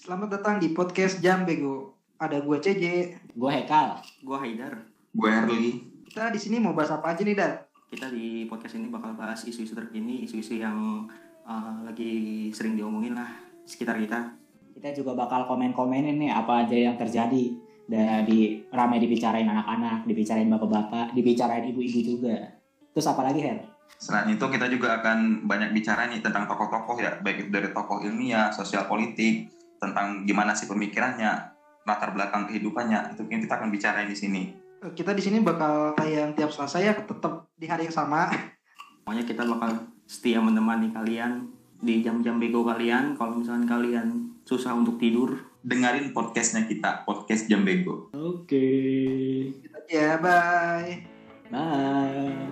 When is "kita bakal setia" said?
39.24-40.38